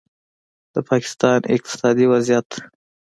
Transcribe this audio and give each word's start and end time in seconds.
د 0.73 0.75
پاکستان 0.89 1.39
اقتصادي 1.55 2.05
وضعیت 2.13 2.49